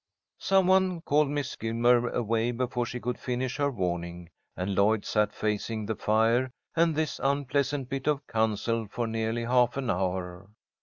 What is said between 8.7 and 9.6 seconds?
for nearly